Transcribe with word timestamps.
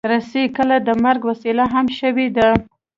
رسۍ 0.11 0.43
کله 0.57 0.75
د 0.87 0.89
مرګ 1.03 1.21
وسیله 1.31 1.63
هم 1.73 1.85
شوې 1.99 2.27
ده. 2.37 2.49